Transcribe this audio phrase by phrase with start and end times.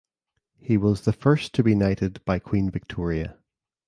[0.57, 3.37] He was the first to be knighted by Queen Victoria.